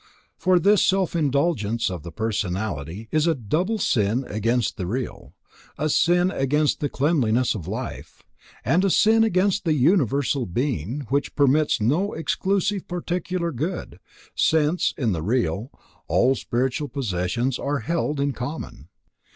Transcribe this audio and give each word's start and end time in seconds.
For 0.35 0.57
this 0.57 0.81
self 0.83 1.15
indulgence 1.15 1.91
of 1.91 2.01
the 2.01 2.11
personality 2.11 3.07
is 3.11 3.27
a 3.27 3.35
double 3.35 3.77
sin 3.77 4.25
against 4.27 4.75
the 4.75 4.87
real; 4.87 5.35
a 5.77 5.89
sin 5.89 6.31
against 6.31 6.79
the 6.79 6.89
cleanness 6.89 7.53
of 7.53 7.67
life, 7.67 8.23
and 8.65 8.83
a 8.83 8.89
sin 8.89 9.23
against 9.23 9.63
the 9.63 9.73
universal 9.75 10.47
being, 10.47 11.01
which 11.09 11.35
permits 11.35 11.79
no 11.79 12.13
exclusive 12.13 12.87
particular 12.87 13.51
good, 13.51 13.99
since, 14.33 14.91
in 14.97 15.11
the 15.11 15.21
real, 15.21 15.69
all 16.07 16.33
spiritual 16.33 16.87
possessions 16.87 17.59
are 17.59 17.81
held 17.81 18.19
in 18.19 18.31
common. 18.31 18.87